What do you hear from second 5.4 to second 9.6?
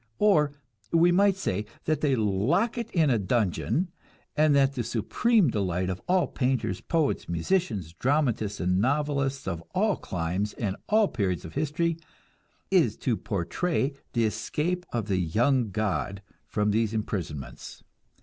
delight of all the painters, poets, musicians, dramatists and novelists